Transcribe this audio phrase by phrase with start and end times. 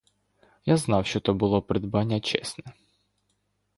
[0.65, 2.63] Я знав, що то було придбання чесне.